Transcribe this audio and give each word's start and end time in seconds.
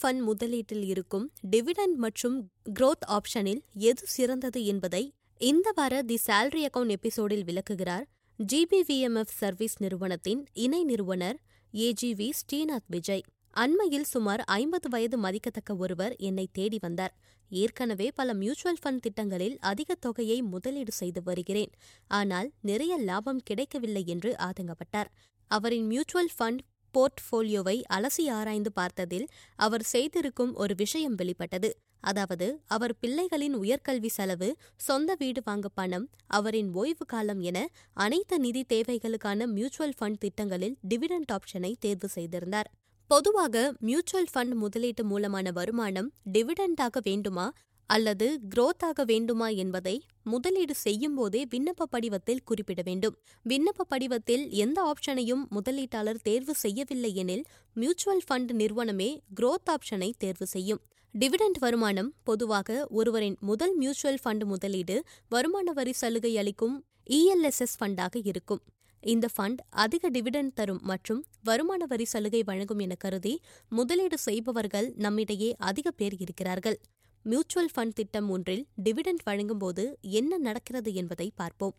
Fund 0.00 0.22
முதலீட்டில் 0.22 0.84
இருக்கும் 0.84 1.32
dividend 1.50 1.96
மற்றும் 1.96 2.50
க்ரோத் 2.80 3.04
ஆப்ஷனில் 3.08 3.60
எது 3.74 4.06
சிறந்தது 4.06 4.64
என்பதை 4.64 5.12
இந்த 5.38 5.72
வார 5.74 6.02
தி 6.02 6.18
சேலரி 6.26 6.66
அக்கவுண்ட் 6.66 6.88
எபிசோடில் 6.88 7.44
விளக்குகிறார். 7.44 8.06
ஜிபிவிஎம்எஃப் 8.52 9.36
சர்வீஸ் 9.42 9.76
நிறுவனத்தின் 9.78 10.46
இணை 10.52 10.84
நிறுவனர் 10.84 11.38
ஏஜிவி 11.72 12.30
ஸ்ரீநாத் 12.40 12.88
விஜய். 12.88 13.22
அண்மையில் 13.50 14.04
சுமார் 14.04 14.40
ஐம்பது 14.40 14.88
வயது 14.88 15.18
மதிக்கத்தக்க 15.18 15.76
ஒருவர் 15.76 16.16
என்னை 16.16 16.48
தேடி 16.52 16.78
வந்தார். 16.80 17.14
ஏற்கனவே 17.50 18.10
பல 18.14 18.34
மியூச்சுவல் 18.34 18.78
ஃபண்ட் 18.82 19.00
திட்டங்களில் 19.00 19.58
அதிக 19.60 19.94
தொகையை 19.94 20.42
முதலீடு 20.42 20.92
செய்து 20.92 21.22
வருகிறேன். 21.22 21.70
ஆனால் 22.06 22.50
நிறைய 22.60 22.98
லாபம் 22.98 23.40
கிடைக்கவில்லை 23.44 24.02
என்று 24.06 24.36
ஆதங்கப்பட்டார். 24.38 25.10
அவரின் 25.46 25.86
மியூச்சுவல் 25.86 26.30
ஃபண்ட் 26.38 26.58
போர்ட்ஃபோலியோவை 26.94 27.76
அலசி 27.92 28.24
ஆராய்ந்து 28.30 28.72
பார்த்ததில் 28.80 29.26
அவர் 29.58 29.82
செய்திருக்கும் 29.82 30.54
ஒரு 30.54 30.74
விஷயம் 30.74 31.14
வெளிப்பட்டது. 31.14 31.70
அதாவது 32.00 32.46
அவர் 32.66 32.94
பிள்ளைகளின் 33.02 33.56
உயர்கல்வி 33.62 34.06
செலவு 34.06 34.48
சொந்த 34.76 35.14
வீடு 35.18 35.40
வாங்க 35.44 35.68
பணம் 35.68 36.06
அவரின் 36.26 36.70
ஓய்வு 36.74 37.04
காலம் 37.06 37.40
என 37.40 37.68
அனைத்து 37.92 38.38
நிதி 38.38 38.64
தேவைகளுக்கான 38.68 39.46
மியூச்சுவல் 39.46 39.96
ஃபண்ட் 40.00 40.18
திட்டங்களில் 40.18 40.76
டிவிடெண்ட் 40.88 41.32
ஆப்ஷனை 41.32 41.72
தேர்வு 41.78 42.08
செய்திருந்தார். 42.08 42.70
பொதுவாக 43.10 43.74
மியூச்சுவல் 43.80 44.30
ஃபண்ட் 44.34 44.54
முதலீட்டு 44.54 45.04
மூலமான 45.04 45.50
வருமானம் 45.50 46.12
டிவிடெண்டாக 46.32 46.98
வேண்டுமா? 47.02 47.52
அல்லது 47.94 48.26
குரோத் 48.54 48.84
ஆக 48.88 49.04
வேண்டுமா 49.04 49.48
என்பதை 49.62 49.94
முதலீடு 50.22 50.74
செய்யும் 50.74 51.14
போதே 51.14 51.40
விண்ணப்ப 51.54 51.86
படிவத்தில் 51.92 52.42
குறிப்பிட 52.44 52.80
வேண்டும். 52.84 53.14
விண்ணப்ப 53.48 53.86
படிவத்தில் 53.90 54.44
எந்த 54.64 54.78
ஆப்ஷனையும் 54.90 55.42
முதலீட்டாளர் 55.56 56.20
தேர்வு 56.22 56.54
செய்யவில்லை 56.54 57.10
எனில் 57.14 57.44
மியூச்சுவல் 57.76 58.24
ஃபண்ட் 58.28 58.52
நிறுவனமே 58.52 59.10
குரோத் 59.40 59.70
ஆப்ஷனை 59.74 60.10
தேர்வு 60.18 60.46
செய்யும். 60.46 60.80
டிவிடெண்ட் 61.14 61.58
வருமானம் 61.58 62.10
பொதுவாக 62.22 62.86
ஒருவரின் 62.90 63.38
முதல் 63.40 63.74
மியூச்சுவல் 63.76 64.20
ஃபண்ட் 64.24 64.44
முதலீடு 64.44 64.96
வருமான 65.28 65.72
வரி 65.72 65.92
சலுகை 65.92 66.32
அளிக்கும் 66.38 66.76
இஎல்எஸ்எஸ் 67.10 67.76
ஃபண்டாக 67.80 68.22
இருக்கும். 68.24 68.62
இந்த 69.02 69.26
ஃபண்ட் 69.34 69.60
அதிக 69.84 70.10
டிவிடெண்ட் 70.10 70.54
தரும் 70.54 70.80
மற்றும் 70.82 71.20
வருமான 71.42 71.84
வரி 71.86 72.04
சலுகை 72.04 72.42
வழங்கும் 72.42 72.78
என 72.78 72.94
கருதி 72.94 73.34
முதலீடு 73.68 74.18
செய்பவர்கள் 74.18 74.88
நம்மிடையே 74.96 75.50
அதிக 75.58 75.90
பேர் 75.90 76.16
இருக்கிறார்கள். 76.18 76.78
மியூச்சுவல் 77.24 77.70
ஃபண்ட் 77.74 77.92
திட்டம் 77.92 78.28
ஒன்றில் 78.28 78.66
டிவிடெண்ட் 78.84 79.24
வழங்கும்போது 79.24 79.98
என்ன 80.00 80.38
நடக்கிறது 80.38 80.94
என்பதை 80.94 81.32
பார்ப்போம். 81.34 81.74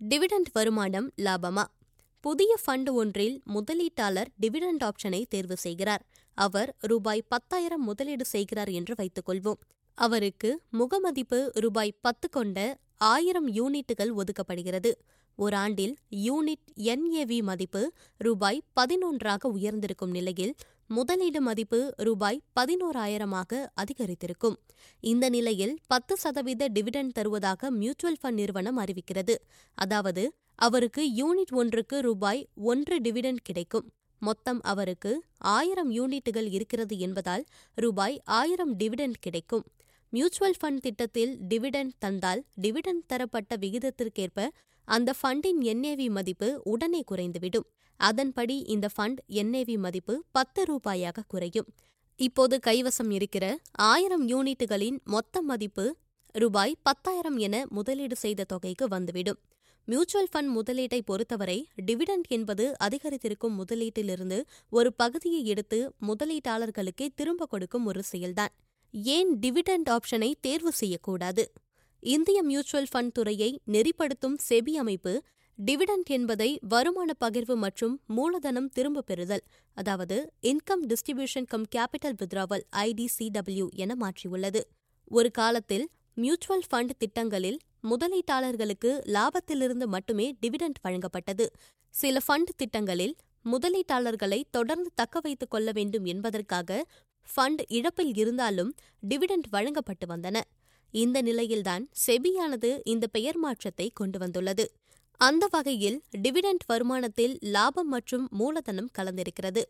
டிவிடெண்ட் 0.00 0.50
வருமானம் 0.52 1.12
லாபமா? 1.16 1.64
புதிய 2.20 2.56
ஃபண்ட் 2.66 2.90
ஒன்றில் 2.90 3.42
முதலீட்டாளர் 3.54 4.30
டிவிடெண்ட் 4.42 4.88
ஆப்ஷனை 4.88 5.24
தேர்வு 5.28 5.56
செய்கிறார். 5.56 6.04
அவர் 6.38 6.76
ரூபாய் 6.80 7.24
பத்தாயிரம் 7.28 7.82
முதலீடு 7.82 8.24
செய்கிறார் 8.24 8.68
என்று 8.68 8.94
வைத்துக்கொள்வோம் 8.94 9.60
அவருக்கு 9.98 10.62
முகமதிப்பு 10.70 11.50
ரூபாய் 11.54 11.98
பத்து 12.00 12.28
கொண்ட 12.28 12.58
ஆயிரம் 12.96 13.48
யூனிட்டுகள் 13.48 14.12
ஒதுக்கப்படுகிறது. 14.16 14.92
ஒரு 15.38 15.56
ஆண்டில் 15.56 15.94
யூனிட் 16.16 16.66
என்ஏவி 16.84 17.42
மதிப்பு 17.42 17.92
ரூபாய் 18.16 18.62
பதினொன்றாக 18.80 19.48
உயர்ந்திருக்கும் 19.48 20.10
நிலையில் 20.10 20.54
முதலீடு 20.90 21.40
மதிப்பு 21.40 21.78
ரூபாய் 21.96 22.38
பதினோராயிரமாக 22.60 23.60
அதிகரித்திருக்கும். 23.82 24.56
இந்த 25.00 25.28
நிலையில் 25.28 25.78
பத்து 25.86 26.16
சதவீத 26.16 26.68
டிவிடெண்ட் 26.68 27.12
தருவதாக 27.12 27.70
மியூச்சுவல் 27.70 28.18
ஃபண்ட் 28.22 28.38
நிறுவனம் 28.40 28.78
அறிவிக்கிறது. 28.78 29.34
அதாவது 29.78 30.24
அவருக்கு 30.54 31.02
யூனிட் 31.20 31.52
ஒன்றுக்கு 31.52 31.98
ரூபாய் 32.00 32.48
ஒன்று 32.54 32.98
டிவிடெண்ட் 32.98 33.42
கிடைக்கும். 33.42 33.86
மொத்தம் 34.18 34.60
அவருக்கு 34.62 35.12
ஆயிரம் 35.38 35.90
யூனிட்டுகள் 35.90 36.50
இருக்கிறது 36.50 36.98
என்பதால் 36.98 37.44
ரூபாய் 37.74 38.20
ஆயிரம் 38.24 38.74
டிவிடெண்ட் 38.78 39.18
கிடைக்கும். 39.20 39.64
மியூச்சுவல் 40.12 40.58
ஃபண்ட் 40.60 40.78
திட்டத்தில் 40.78 41.32
டிவிடெண்ட் 41.48 41.94
தந்தால் 41.98 42.44
டிவிடெண்ட் 42.62 43.06
தரப்பட்ட 43.06 43.56
விகிதத்திற்கேற்ப 43.56 44.48
அந்த 44.88 45.14
ஃபண்டின் 45.22 45.60
என்ஏவி 45.72 46.10
மதிப்பு 46.10 46.60
உடனே 46.64 47.02
குறைந்துவிடும். 47.10 47.66
அதன்படி 47.96 48.58
இந்த 48.58 48.88
ஃபண்ட் 48.96 49.18
என்ஏவி 49.28 49.78
மதிப்பு 49.78 50.24
பத்து 50.32 50.62
ரூபாயாக 50.62 51.18
குறையும். 51.28 51.66
இப்போது 52.16 52.58
கைவசம் 52.66 53.10
இருக்கிற 53.10 53.58
ஆயிரம் 53.72 54.28
யூனிட்டுகளின் 54.28 54.98
மொத்த 55.04 55.42
மதிப்பு 55.42 55.96
ரூபாய் 56.32 56.76
பத்தாயிரம் 56.82 57.36
என 57.36 57.64
முதலீடு 57.68 58.16
செய்த 58.16 58.44
தொகைக்கு 58.44 58.88
வந்துவிடும். 58.88 59.40
மியூச்சுவல் 59.84 60.28
ஃபண்ட் 60.32 60.50
முதலீட்டை 60.58 61.00
பொறுத்தவரை 61.04 61.68
டிவிடெண்ட் 61.82 62.28
என்பது 62.28 62.74
அதிகரித்திருக்கும் 62.84 63.56
முதலீட்டிலிருந்து 63.60 64.42
ஒரு 64.68 64.92
பகுதியை 64.92 65.44
எடுத்து 65.44 65.94
முதலீட்டாளர்களுக்கே 66.06 67.08
திரும்ப 67.14 67.46
கொடுக்கும் 67.46 67.86
ஒரு 67.86 68.02
செயல்தான். 68.12 68.52
ஏன் 68.92 69.38
டிவிடெண்ட் 69.38 69.96
ஆப்ஷனை 69.96 70.32
தேர்வு 70.40 70.72
செய்யக்கூடாது? 70.72 71.52
இந்திய 72.00 72.42
மியூச்சுவல் 72.42 72.88
ஃபண்ட் 72.92 73.12
துறையை 73.12 73.60
நெறிப்படுத்தும் 73.66 74.34
செபி 74.48 74.70
அமைப்பு 74.70 75.22
டிவிடெண்ட் 75.58 76.10
என்பதை 76.10 76.58
வருமான 76.62 77.10
பகிர்வு 77.20 77.54
மற்றும் 77.54 78.00
மூலதனம் 78.06 78.68
திரும்பப் 78.68 79.06
பெறுதல் 79.06 79.42
அதாவது 79.74 80.32
income 80.42 80.82
distribution 80.86 81.44
cum 81.44 81.66
capital 81.76 82.16
withdrawal 82.22 82.64
IDCW 82.76 83.68
என 83.74 83.94
மாற்றியுள்ளது. 83.94 84.60
ஒரு 85.10 85.30
காலத்தில் 85.30 85.88
மியூச்சுவல் 86.14 86.66
ஃபண்ட் 86.70 86.90
திட்டங்களில் 86.98 87.58
முதலீட்டாளர்களுக்கு 87.82 88.90
லாபத்திலிருந்து 89.16 89.86
மட்டுமே 89.86 90.36
டிவிடெண்ட் 90.46 90.80
வழங்கப்பட்டது. 90.82 91.46
சில 91.94 92.20
ஃபண்ட் 92.26 92.52
திட்டங்களில் 92.56 93.16
முதலீட்டாளர்களை 93.44 94.42
தொடர்ந்து 94.50 94.90
தக்க 94.94 95.20
வைத்துக் 95.20 95.50
கொள்ள 95.50 95.70
வேண்டும் 95.72 96.04
என்பதற்காக 96.04 96.84
ஃபண்ட் 97.28 97.62
இழப்பில் 97.68 98.12
இருந்தாலும் 98.14 98.74
டிவிடெண்ட் 99.08 99.48
வழங்கப்பட்டு 99.50 100.06
வந்தன. 100.06 100.40
இந்த 100.90 101.22
நிலையில்தான் 101.22 101.88
செபியானது 102.06 102.80
இந்த 102.84 103.06
பெயர் 103.06 103.36
மாற்றத்தை 103.36 103.90
கொண்டு 103.94 104.18
வந்துள்ளது. 104.18 104.66
அந்த 105.24 105.44
வகையில் 105.50 105.96
டிவிடெண்ட் 106.22 106.64
வருமானத்தில் 106.70 107.34
லாபம் 107.54 107.88
மற்றும் 107.88 108.24
மூலதனம் 108.38 108.88
கலந்திருக்கிறது. 108.98 109.62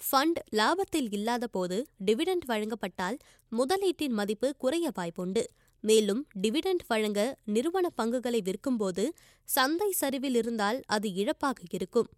ஃபண்ட் 0.00 0.38
லாபத்தில் 0.58 1.08
இல்லாத 1.16 1.44
போது 1.46 1.76
டிவிடெண்ட் 2.06 2.46
வழங்கப்பட்டால் 2.50 3.16
முதலீட்டின் 3.52 4.14
மதிப்பு 4.20 4.48
குறைய 4.62 4.90
வாய்ப்புண்டு. 4.98 5.42
மேலும் 5.84 6.22
டிவிடெண்ட் 6.44 6.84
வழங்க 6.86 7.20
நிறுவன 7.54 7.88
பங்குகளை 7.98 8.40
விற்கும்போது 8.48 9.04
சந்தை 9.48 9.90
சரிவில் 10.00 10.38
இருந்தால் 10.40 10.80
அது 10.86 11.10
இழப்பாக 11.22 11.60
இருக்கும். 11.78 12.08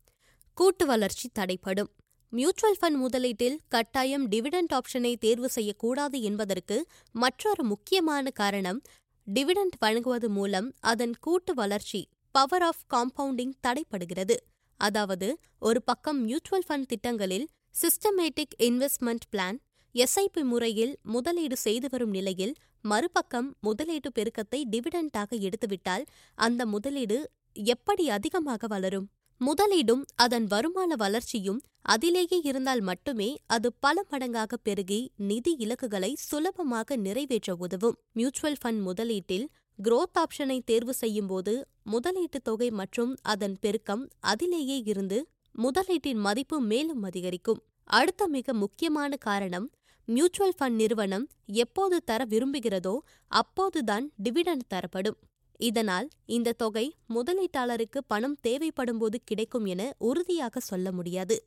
கூட்டு 0.59 0.87
வளர்ச்சி 0.87 1.29
தடைப்படும் 1.39 1.91
மியூச்சுவல் 2.33 2.79
ஃபண்ட் 2.81 3.01
முதலீட்டில் 3.05 3.59
கட்டாயம் 3.69 4.25
டிவிடெண்ட் 4.35 4.75
ஆப்ஷனை 4.79 5.13
தேர்வு 5.27 5.51
செய்யக்கூடாது 5.57 6.21
என்பதற்கு 6.31 6.79
மற்றொரு 7.15 7.65
முக்கியமான 7.65 8.31
காரணம் 8.41 8.81
டிவிடெண்ட் 9.27 9.77
வழங்குவது 9.85 10.31
மூலம் 10.39 10.71
அதன் 10.93 11.15
கூட்டு 11.27 11.55
வளர்ச்சி. 11.55 12.03
பவர் 12.35 12.63
ஆஃப் 12.63 12.85
காம்பவுண்டிங் 12.91 13.55
தடைப்படுகிறது. 13.67 14.37
அதாவது 14.81 15.29
ஒரு 15.59 15.83
பக்கம் 15.83 16.21
மியூச்சுவல் 16.23 16.67
ஃபண்ட் 16.69 16.87
திட்டங்களில் 16.87 17.47
சிஸ்டமேட்டிக் 17.75 18.55
இன்வெஸ்ட்மெண்ட் 18.59 19.27
பிளான் 19.33 19.59
எஸ்ஐபி 19.95 20.43
முறையில் 20.43 20.99
முதலீடு 21.03 21.57
செய்து 21.57 21.89
வரும் 21.89 22.11
நிலையில் 22.11 22.55
மறுபக்கம் 22.85 23.49
முதலீட்டு 23.61 24.11
பெருக்கத்தை 24.19 24.61
டிவிடெண்டாக 24.73 25.39
எடுத்துவிட்டால் 25.39 26.05
அந்த 26.39 26.67
முதலீடு 26.67 27.19
எப்படி 27.53 28.09
அதிகமாக 28.09 28.67
வளரும்? 28.67 29.09
முதலீடும் 29.41 30.03
அதன் 30.15 30.47
வருமான 30.47 30.97
வளர்ச்சியும் 30.97 31.61
அதிலேயே 31.83 32.39
இருந்தால் 32.43 32.81
மட்டுமே 32.81 33.29
அது 33.47 33.69
பல 33.73 34.05
மடங்காக 34.11 34.53
பெருகி 34.63 35.01
நிதி 35.17 35.53
இலக்குகளை 35.59 36.15
சுலபமாக 36.19 36.97
நிறைவேற்ற 36.97 37.55
உதவும். 37.55 37.97
மியூச்சுவல் 38.13 38.59
ஃபண்ட் 38.63 38.83
முதலீட்டில் 38.89 39.47
குரோத் 39.83 40.17
ஆப்ஷனை 40.19 40.61
தேர்வு 40.65 40.95
செய்யும்போது 40.95 41.69
முதலீட்டுத் 41.93 42.45
தொகை 42.45 42.71
மற்றும் 42.71 43.17
அதன் 43.23 43.57
பெருக்கம் 43.61 44.09
அதிலேயே 44.21 44.83
இருந்து 44.85 45.19
முதலீட்டின் 45.55 46.15
மதிப்பு 46.15 46.61
மேலும் 46.61 47.03
அதிகரிக்கும். 47.03 47.63
அடுத்த 47.85 48.29
மிக 48.29 48.53
முக்கியமான 48.53 49.17
காரணம் 49.17 49.71
மியூச்சுவல் 50.05 50.55
ஃபண்ட் 50.59 50.81
நிறுவனம் 50.83 51.29
எப்போது 51.47 52.05
தர 52.05 52.25
விரும்புகிறதோ 52.25 52.99
அப்போதுதான் 53.27 54.13
டிவிடெண்ட் 54.23 54.69
தரப்படும். 54.69 55.19
இதனால் 55.61 56.09
இந்த 56.27 56.53
தொகை 56.53 56.95
முதலீட்டாளருக்கு 57.15 58.01
பணம் 58.07 58.39
தேவைப்படும்போது 58.47 59.17
கிடைக்கும் 59.25 59.65
என 59.65 59.95
உறுதியாக 59.99 60.61
சொல்ல 60.61 60.93
முடியாது. 60.93 61.45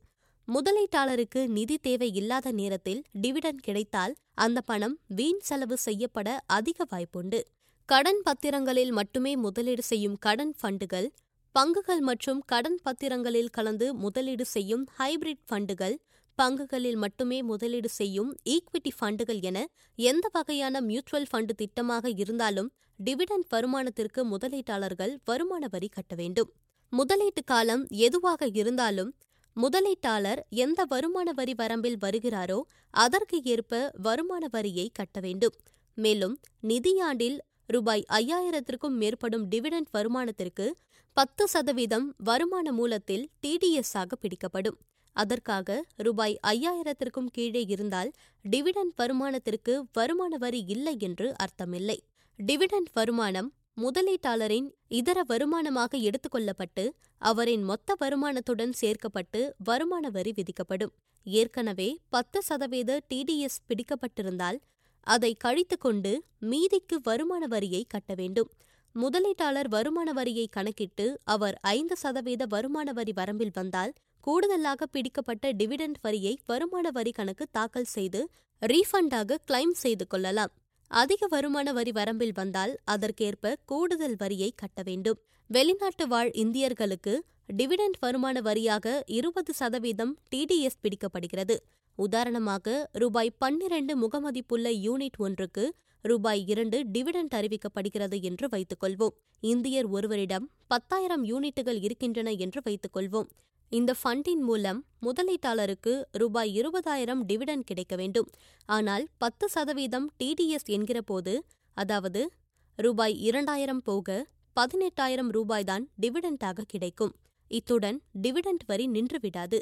முதலீட்டாளருக்கு 0.47 1.47
நிதி 1.47 1.77
தேவை 1.77 2.13
இல்லாத 2.13 2.51
நேரத்தில் 2.51 3.03
டிவிடெண்ட் 3.21 3.61
கிடைத்தால் 3.61 4.15
அந்த 4.33 4.61
பணம் 4.61 4.99
வீண் 5.07 5.39
செலவு 5.39 5.77
செய்யப்பட 5.77 6.41
அதிக 6.45 6.85
வாய்ப்புண்டு. 6.91 7.41
கடன் 7.89 8.19
பத்திரங்களில் 8.25 8.91
மட்டுமே 8.97 9.31
முதலீடு 9.35 9.83
செய்யும் 9.89 10.15
கடன் 10.25 10.53
ஃபண்டுகள் 10.59 11.07
பங்குகள் 11.55 12.01
மற்றும் 12.09 12.39
கடன் 12.51 12.77
பத்திரங்களில் 12.83 13.49
கலந்து 13.49 13.87
முதலீடு 14.03 14.45
செய்யும் 14.53 14.83
ஹைபிரிட் 14.99 15.41
ஃபண்டுகள் 15.49 15.95
பங்குகளில் 16.39 16.99
மட்டுமே 17.03 17.39
முதலீடு 17.49 17.89
செய்யும் 17.97 18.31
ஈக்விட்டி 18.45 18.91
ஃபண்டுகள் 18.99 19.41
என 19.49 19.57
எந்த 19.99 20.25
வகையான 20.37 20.81
மியூச்சுவல் 20.81 21.29
ஃபண்டு 21.31 21.55
திட்டமாக 21.61 22.13
இருந்தாலும் 22.23 22.69
டிவிடெண்ட் 22.99 23.47
வருமானத்திற்கு 23.55 24.23
முதலீட்டாளர்கள் 24.33 25.13
வருமான 25.25 25.67
வரி 25.75 25.89
கட்ட 25.89 26.15
வேண்டும். 26.15 26.49
முதலீட்டு 26.93 27.43
காலம் 27.45 27.85
எதுவாக 28.07 28.47
இருந்தாலும் 28.61 29.11
முதலீட்டாளர் 29.57 30.39
எந்த 30.65 30.81
வருமான 30.91 31.31
வரி 31.39 31.53
வரம்பில் 31.61 32.01
வருகிறாரோ 32.05 32.59
அதற்கு 32.93 33.37
ஏற்ப 33.53 33.73
வருமான 34.07 34.43
வரியை 34.51 34.85
கட்ட 34.99 35.19
வேண்டும். 35.25 35.55
மேலும் 35.97 36.35
நிதியாண்டில் 36.63 37.37
ரூபாய் 37.65 38.05
ஐயாயிரத்திற்கும் 38.09 38.97
மேற்படும் 39.01 39.49
டிவிடெண்ட் 39.49 39.91
வருமானத்திற்கு 39.93 40.71
பத்து 41.13 41.47
சதவீதம் 41.47 42.13
வருமான 42.17 42.71
மூலத்தில் 42.71 43.29
டிடிஎஸ் 43.47 43.93
ஆக 43.93 44.15
பிடிக்கப்படும். 44.15 44.77
அதற்காக 45.11 45.85
ரூபாய் 45.95 46.39
ஐயாயிரத்திற்கும் 46.47 47.29
கீழே 47.31 47.65
இருந்தால் 47.67 48.11
டிவிடெண்ட் 48.45 48.95
வருமானத்திற்கு 48.97 49.79
வருமான 49.93 50.37
வரி 50.37 50.63
இல்லை 50.67 50.95
என்று 50.99 51.35
அர்த்தமில்லை. 51.43 51.97
டிவிடெண்ட் 52.39 52.91
வருமானம் 52.93 53.53
முதலீட்டாளரின் 53.81 54.71
இதர 54.87 55.23
வருமானமாக 55.29 55.97
எடுத்துக்கொள்ளப்பட்டு 55.97 56.89
அவரின் 57.17 57.63
மொத்த 57.63 57.95
வருமானத்துடன் 57.99 58.73
சேர்க்கப்பட்டு 58.81 59.49
வருமான 59.63 60.09
வரி 60.09 60.33
விதிக்கப்படும். 60.35 60.93
ஏற்கனவே 61.23 61.99
பத்து 62.09 62.41
சதவீத 62.41 63.01
டிடிஎஸ் 63.09 63.59
பிடிக்கப்பட்டிருந்தால் 63.67 64.59
அதை 65.07 65.31
கழித்து 65.33 65.77
கொண்டு 65.77 66.11
மீதிக்கு 66.41 66.95
வருமான 67.03 67.47
வரியை 67.47 67.85
கட்ட 67.89 68.13
வேண்டும். 68.13 68.49
முதலீட்டாளர் 68.95 69.67
வருமான 69.67 70.11
வரியை 70.11 70.47
கணக்கிட்டு 70.47 71.19
அவர் 71.23 71.55
ஐந்து 71.61 71.95
சதவீத 71.95 72.45
வருமான 72.45 72.91
வரி 72.91 73.13
வரம்பில் 73.15 73.53
வந்தால் 73.53 73.93
கூடுதலாக 74.19 74.85
பிடிக்கப்பட்ட 74.85 75.51
டிவிடெண்ட் 75.51 75.99
வரியை 76.01 76.39
வருமான 76.45 76.89
வரி 76.91 77.11
கணக்கு 77.11 77.47
தாக்கல் 77.51 77.91
செய்து 77.95 78.29
ரீஃபண்டாக 78.61 79.37
கிளைம் 79.51 79.75
செய்து 79.83 80.07
கொள்ளலாம். 80.07 80.51
அதிக 80.87 81.27
வருமான 81.27 81.73
வரி 81.73 81.91
வரம்பில் 81.91 82.33
வந்தால் 82.33 82.79
அதற்கேற்ப 82.83 83.55
கூடுதல் 83.65 84.15
வரியை 84.17 84.53
கட்ட 84.55 84.81
வேண்டும். 84.83 85.19
வெளிநாட்டு 85.47 86.07
வாழ் 86.07 86.31
இந்தியர்களுக்கு 86.33 87.13
டிவிடெண்ட் 87.53 87.97
வருமான 87.99 88.41
வரியாக 88.41 89.01
இருபது 89.05 89.53
சதவீதம் 89.53 90.17
டிடிஎஸ் 90.35 90.81
பிடிக்கப்படுகிறது. 90.83 91.55
உதாரணமாக 91.95 92.89
ரூபாய் 92.91 93.31
பன்னிரண்டு 93.37 93.93
முகமதிப்புள்ள 93.99 94.69
யூனிட் 94.85 95.17
ஒன்றுக்கு 95.17 95.73
ரூபாய் 96.01 96.45
இரண்டு 96.47 96.83
டிவிடெண்ட் 96.83 97.33
அறிவிக்கப்படுகிறது 97.35 98.21
என்று 98.21 98.47
வைத்துக்கொள்வோம். 98.47 99.15
இந்தியர் 99.39 99.87
ஒருவரிடம் 99.87 100.51
பத்தாயிரம் 100.67 101.25
யூனிட்டுகள் 101.25 101.83
இருக்கின்றன 101.83 102.31
என்று 102.31 102.61
வைத்துக்கொள்வோம். 102.65 103.29
இந்த 103.69 103.93
ஃபண்டின் 104.03 104.41
மூலம் 104.41 104.85
முதலீட்டாளருக்கு 105.01 106.03
ரூபாய் 106.11 106.61
இருபதாயிரம் 106.61 107.21
டிவிடெண்ட் 107.27 107.65
கிடைக்க 107.65 107.95
வேண்டும். 107.95 108.29
ஆனால் 108.65 109.07
பத்து 109.17 109.49
சதவீதம் 109.49 110.11
டிடிஎஸ் 110.23 110.65
என்கிற 110.65 111.01
போது 111.01 111.45
அதாவது 111.73 112.31
ரூபாய் 112.75 113.19
இரண்டாயிரம் 113.19 113.81
போக 113.81 114.27
பதினெட்டாயிரம் 114.55 115.29
ரூபாய்தான் 115.29 115.89
டிவிடெண்டாக 116.01 116.61
கிடைக்கும். 116.67 117.15
இத்துடன் 117.47 118.01
டிவிடெண்ட் 118.21 118.63
வரி 118.65 118.87
நின்றுவிடாது 118.87 119.59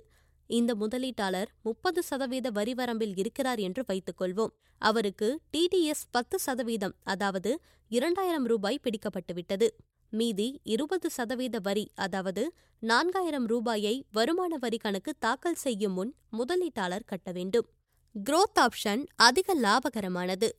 இந்த 0.52 0.72
முதலீட்டாளர் 0.76 1.50
முப்பது 1.62 2.02
சதவீத 2.02 2.48
வரி 2.50 2.74
வரம்பில் 2.74 3.14
இருக்கிறார் 3.18 3.60
என்று 3.60 3.82
வைத்துக்கொள்வோம் 3.88 4.54
அவருக்கு 4.82 5.28
டிடிஎஸ் 5.52 6.06
பத்து 6.12 6.38
சதவீதம் 6.40 6.96
அதாவது 7.04 7.52
இரண்டாயிரம் 7.92 8.46
ரூபாய் 8.46 8.82
பிடிக்கப்பட்டுவிட்டது 8.84 9.68
மீதி 10.14 10.48
இருபது 10.64 11.10
சதவீத 11.10 11.60
வரி 11.60 11.86
அதாவது 11.96 12.44
நான்காயிரம் 12.84 13.46
ரூபாயை 13.46 14.06
வருமான 14.12 14.58
வரி 14.58 14.78
கணக்கு 14.78 15.12
தாக்கல் 15.20 15.56
செய்யும் 15.56 15.94
முன் 15.94 16.12
முதலீட்டாளர் 16.38 17.06
கட்ட 17.06 17.32
வேண்டும். 17.32 17.68
குரோத் 18.16 18.60
ஆப்ஷன் 18.60 19.04
அதிக 19.16 19.56
லாபகரமானது. 19.56 20.50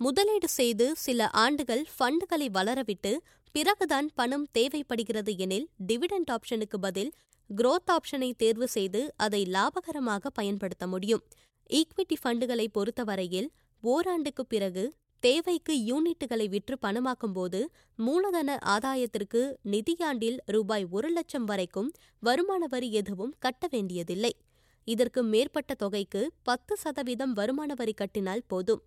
முதலீடு 0.00 0.48
செய்து 0.48 0.86
சில 0.96 1.28
ஆண்டுகள் 1.34 1.84
ஃபண்டுகளை 1.92 2.48
வளரவிட்டு 2.50 3.12
பிறகுதான் 3.54 4.08
பணம் 4.14 4.46
தேவைப்படுகிறது 4.52 5.32
எனில் 5.36 5.68
டிவிடெண்ட் 5.86 6.32
ஆப்ஷனுக்கு 6.32 6.78
பதில் 6.80 7.12
குரோத் 7.50 7.90
ஆப்ஷனை 7.94 8.32
தேர்வு 8.36 8.68
செய்து 8.68 9.00
அதை 9.16 9.42
லாபகரமாக 9.44 10.30
பயன்படுத்த 10.34 10.86
முடியும். 10.86 11.22
ஈக்விட்டி 11.70 12.16
ஃபண்டுகளை 12.22 12.66
பொறுத்தவரையில் 12.72 13.48
ஓராண்டுக்கு 13.82 14.46
பிறகு 14.46 14.84
தேவைக்கு 15.20 15.74
யூனிட்டுகளை 15.90 16.48
விற்று 16.48 16.78
பணமாக்கும்போது 16.86 17.60
மூலதன 17.96 18.58
ஆதாயத்திற்கு 18.64 19.40
நிதியாண்டில் 19.64 20.38
ரூபாய் 20.46 20.86
ஒரு 20.90 21.08
லட்சம் 21.08 21.44
வரைக்கும் 21.44 21.92
வருமான 22.20 22.66
வரி 22.68 22.92
எதுவும் 22.92 23.32
கட்ட 23.38 23.66
வேண்டியதில்லை. 23.70 24.32
இதற்கு 24.84 25.22
மேற்பட்ட 25.22 25.74
தொகைக்கு 25.74 26.32
பத்து 26.42 26.76
சதவீதம் 26.76 27.32
வருமான 27.32 27.74
வரி 27.74 27.92
கட்டினால் 27.92 28.44
போதும். 28.46 28.82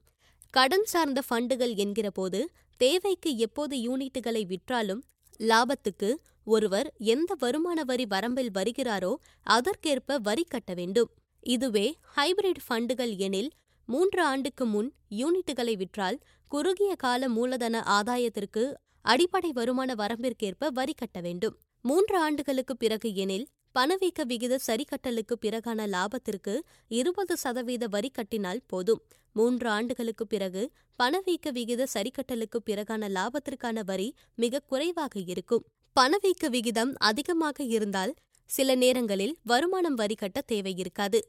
கடன் 0.50 0.85
சார்ந்த 0.85 1.21
ஃபண்டுகள் 1.29 1.73
என்கிறபோது 1.75 2.39
தேவைக்கு 2.77 3.38
எப்போது 3.38 3.75
யூனிட்டுகளை 3.77 4.44
விற்றாலும் 4.45 5.01
லாபத்துக்கு 5.39 6.09
ஒருவர் 6.44 6.94
எந்த 6.97 7.36
வருமான 7.39 7.83
வரி 7.83 8.06
வரம்பில் 8.09 8.51
வருகிறாரோ 8.53 9.15
அதற்கேற்ப 9.47 10.18
வரி 10.18 10.44
கட்ட 10.44 10.74
வேண்டும். 10.74 11.09
இதுவே 11.39 11.97
ஹைபிரிட் 12.15 12.63
ஃபண்டுகள் 12.68 13.18
எனில் 13.18 13.51
மூன்று 13.86 14.21
ஆண்டுக்கு 14.24 14.65
முன் 14.65 14.94
யூனிட்டுகளை 15.09 15.75
விற்றால் 15.75 16.18
குறுகிய 16.47 16.95
கால 16.95 17.30
மூலதன 17.30 17.83
ஆதாயத்திற்கு 17.88 18.74
அடிப்படை 19.01 19.51
வருமான 19.51 19.94
வரம்பிற்கேற்ப 19.94 20.71
வரி 20.74 20.94
கட்ட 20.94 21.19
வேண்டும். 21.21 21.56
மூன்று 21.81 22.18
ஆண்டுகளுக்கு 22.18 22.77
பிறகு 22.77 23.15
எனில் 23.15 23.47
பணவீக்க 23.80 24.22
விகித 24.26 24.54
சரிக்கட்டலுக்கு 24.68 25.36
பிறகான 25.42 25.81
லாபத்திற்கு 25.88 26.54
இருபது 26.92 27.38
சதவீத 27.38 27.84
வரி 27.88 28.10
கட்டினால் 28.10 28.60
போதும். 28.68 29.02
மூன்று 29.36 29.68
ஆண்டுகளுக்கு 29.70 30.26
பிறகு 30.28 30.64
பணவீக்க 31.00 31.52
விகித 31.52 31.88
சரிக்கட்டலுக்கு 31.94 32.60
பிறகான 32.66 33.10
லாபத்திற்கான 33.18 33.84
வரி 33.84 34.08
மிக 34.36 34.62
குறைவாக 34.72 35.14
இருக்கும். 35.26 35.64
பணவீக்க 35.96 36.50
விகிதம் 36.50 36.92
அதிகமாக 37.02 37.64
இருந்தால் 37.76 38.14
சில 38.50 38.76
நேரங்களில் 38.76 39.36
வருமானம் 39.44 39.94
வரி 39.94 40.16
கட்ட 40.16 40.42
தேவை 40.42 40.74
இருக்காது 40.78 41.22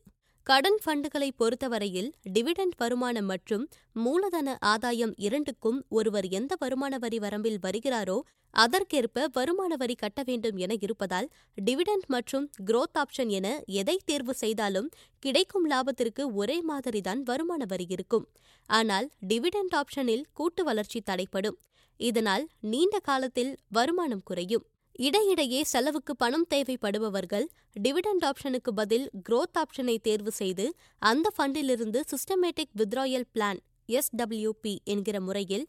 கடன் 0.46 0.78
ஃபண்டுகளை 0.84 1.28
பொறுத்தவரையில் 1.37 2.08
டிவிடெண்ட் 2.28 2.76
வருமானம் 2.76 3.26
மற்றும் 3.26 3.64
மூலதன 3.92 4.56
ஆதாயம் 4.60 5.12
இரண்டுக்கும் 5.16 5.78
ஒருவர் 5.88 6.26
எந்த 6.28 6.56
வருமான 6.58 6.98
வரி 6.98 7.19
வரம்பில் 7.19 7.58
வருகிறாரோ 7.62 8.16
அதற்கேற்ப 8.54 9.26
வருமான 9.32 9.76
வரி 9.76 9.94
கட்ட 9.94 10.22
வேண்டும் 10.22 10.56
என 10.56 10.76
இருப்பதால் 10.81 11.28
டிவிடெண்ட் 11.60 12.06
மற்றும் 12.06 12.46
குரோத் 12.66 12.98
ஆப்ஷன் 12.98 13.28
என 13.28 13.48
எதை 13.81 13.96
தேர்வு 14.04 14.34
செய்தாலும் 14.34 14.88
கிடைக்கும் 15.22 15.70
லாபத்திற்கு 15.70 16.25
ஒரே 16.34 16.58
மாதிரிதான் 16.60 17.22
வருமான 17.22 17.64
வரி 17.69 17.87
இருக்கும். 17.88 18.26
ஆனால் 18.70 19.08
டிவிடெண்ட் 19.28 19.76
ஆப்ஷனில் 19.76 20.26
கூட்டு 20.32 20.64
வளர்ச்சி 20.64 21.00
தடைப்படும். 21.00 21.58
இதனால் 22.00 22.44
நீண்ட 22.72 22.98
காலத்தில் 22.98 23.52
வருமானம் 23.69 24.22
குறையும். 24.22 24.66
இடையிடையே 25.00 25.61
செலவுக்கு 25.64 26.17
பணம் 26.17 26.47
தேவைப்படுபவர்கள் 26.55 27.45
டிவிடெண்ட் 27.80 28.25
ஆப்ஷனுக்கு 28.28 28.71
பதில் 28.71 29.07
குரோத் 29.28 29.59
ஆப்ஷனை 29.61 29.95
தேர்வு 29.99 30.30
செய்து 30.30 30.64
அந்த 31.02 31.26
ஃபண்டிலிருந்து 31.37 32.00
சிஸ்டமேட்டிக் 32.11 32.75
வித்ராயல் 32.80 33.26
பிளான் 33.35 33.61
எஸ்டபிள்யூபி 33.88 34.75
என்கிற 34.85 35.21
முறையில் 35.21 35.64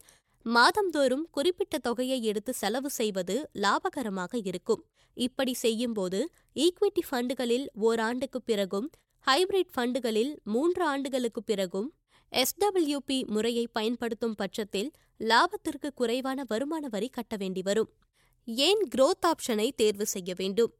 மாதந்தோறும் 0.46 1.24
குறிப்பிட்ட 1.30 1.78
தொகையை 1.78 2.18
எடுத்து 2.22 2.52
செலவு 2.52 2.90
செய்வது 2.90 3.36
லாபகரமாக 3.64 4.32
இருக்கும். 4.44 4.82
இப்படி 5.16 5.54
செய்யும்போது 5.54 6.20
ஈக்விட்டி 6.56 7.04
ஃபண்டுகளில் 7.10 7.66
ஓராண்டுக்கு 7.88 8.42
பிறகும் 8.42 8.90
ஹைபிரிட் 9.26 9.74
ஃபண்டுகளில் 9.76 10.32
மூன்று 10.44 10.84
ஆண்டுகளுக்கு 10.84 11.42
பிறகும் 11.42 11.90
எஸ்டபிள்யூபி 12.32 13.20
முறையை 13.26 13.66
பயன்படுத்தும் 13.72 14.34
பட்சத்தில் 14.34 14.92
லாபத்திற்கு 15.20 15.90
குறைவான 15.94 16.44
வருமான 16.48 16.86
வரி 16.88 17.08
கட்ட 17.08 17.36
வேண்டி 17.36 17.62
வரும். 17.62 17.90
ஏன் 18.44 18.88
குரோத் 18.96 19.26
ஆப்ஷனை 19.26 19.70
தேர்வு 19.76 20.06
செய்ய 20.06 20.34
வேண்டும்? 20.36 20.72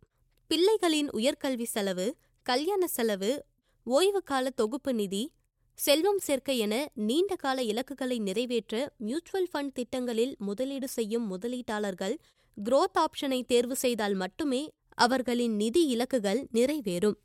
பிள்ளைகளின் 0.50 1.08
உயர்கல்வி 1.12 1.62
செலவு 1.62 2.16
கல்யாண 2.42 2.86
செலவு 2.86 3.44
ஓய்வு 3.84 4.22
கால 4.22 4.50
தொகுப்பு 4.50 4.94
நிதி 4.94 5.32
செல்வம் 5.74 6.18
சேர்க்கை 6.18 6.58
என 6.58 6.74
நீண்ட 6.94 7.36
கால 7.36 7.62
இலக்குகளை 7.62 8.18
நிறைவேற்ற 8.18 8.94
மியூச்சுவல் 8.96 9.48
ஃபண்ட் 9.52 9.72
திட்டங்களில் 9.72 10.34
முதலீடு 10.38 10.88
செய்யும் 10.88 11.26
முதலீட்டாளர்கள் 11.32 12.16
குரோத் 12.56 12.98
ஆப்ஷனை 13.00 13.42
தேர்வு 13.46 13.76
செய்தால் 13.76 14.14
மட்டுமே 14.14 14.62
அவர்களின் 14.94 15.56
நிதி 15.56 15.96
இலக்குகள் 15.96 16.46
நிறைவேறும். 16.52 17.18